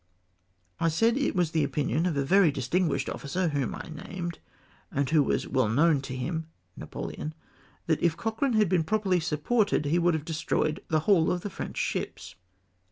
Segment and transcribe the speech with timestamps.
[0.79, 4.39] "I said it was the opinion of a very distinguished ofiicer, whom I named,
[4.91, 7.35] and who was well known to him (Napoleon),
[7.85, 11.51] that if Cochrane had been properly supported, he would have destroyed the whole of the
[11.51, 12.33] French ships.